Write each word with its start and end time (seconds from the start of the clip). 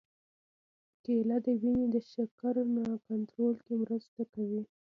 کېله 1.03 1.37
د 1.45 1.47
وینې 1.61 1.87
د 1.91 1.95
شکر 2.11 2.55
کنټرول 3.07 3.55
کې 3.65 3.73
مرسته 3.83 4.21
کوي. 4.33 4.61